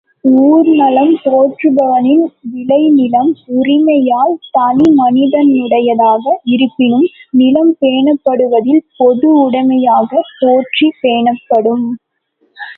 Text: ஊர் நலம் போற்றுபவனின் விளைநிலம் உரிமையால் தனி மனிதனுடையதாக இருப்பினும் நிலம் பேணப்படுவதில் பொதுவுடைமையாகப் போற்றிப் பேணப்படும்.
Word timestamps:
ஊர் 0.43 0.69
நலம் 0.75 1.13
போற்றுபவனின் 1.23 2.23
விளைநிலம் 2.51 3.29
உரிமையால் 3.57 4.33
தனி 4.51 4.87
மனிதனுடையதாக 4.97 6.23
இருப்பினும் 6.45 7.07
நிலம் 7.31 7.73
பேணப்படுவதில் 7.79 8.83
பொதுவுடைமையாகப் 8.99 10.33
போற்றிப் 10.39 10.99
பேணப்படும். 11.01 11.85